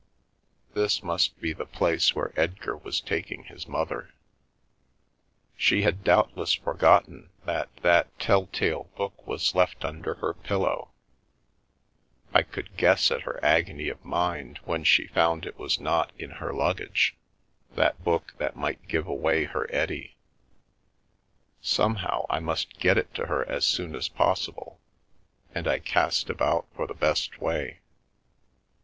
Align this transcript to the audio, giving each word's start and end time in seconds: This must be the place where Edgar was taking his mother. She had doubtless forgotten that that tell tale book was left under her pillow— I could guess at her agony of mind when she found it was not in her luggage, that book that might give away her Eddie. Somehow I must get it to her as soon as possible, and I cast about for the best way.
This 0.73 1.03
must 1.03 1.39
be 1.39 1.53
the 1.53 1.63
place 1.67 2.15
where 2.15 2.33
Edgar 2.35 2.75
was 2.75 2.99
taking 3.01 3.43
his 3.43 3.67
mother. 3.67 4.15
She 5.55 5.83
had 5.83 6.03
doubtless 6.03 6.55
forgotten 6.55 7.29
that 7.45 7.69
that 7.83 8.17
tell 8.17 8.47
tale 8.47 8.89
book 8.97 9.27
was 9.27 9.53
left 9.53 9.85
under 9.85 10.15
her 10.15 10.33
pillow— 10.33 10.89
I 12.33 12.41
could 12.41 12.75
guess 12.77 13.11
at 13.11 13.21
her 13.21 13.39
agony 13.45 13.89
of 13.89 14.03
mind 14.03 14.57
when 14.65 14.83
she 14.85 15.05
found 15.05 15.45
it 15.45 15.59
was 15.59 15.79
not 15.79 16.11
in 16.17 16.31
her 16.31 16.51
luggage, 16.51 17.15
that 17.75 18.03
book 18.03 18.33
that 18.39 18.55
might 18.55 18.87
give 18.87 19.05
away 19.05 19.43
her 19.43 19.67
Eddie. 19.69 20.15
Somehow 21.61 22.25
I 22.27 22.39
must 22.39 22.79
get 22.79 22.97
it 22.97 23.13
to 23.13 23.27
her 23.27 23.47
as 23.47 23.67
soon 23.67 23.93
as 23.95 24.09
possible, 24.09 24.81
and 25.53 25.67
I 25.67 25.77
cast 25.77 26.27
about 26.27 26.65
for 26.75 26.87
the 26.87 26.95
best 26.95 27.39
way. 27.39 27.81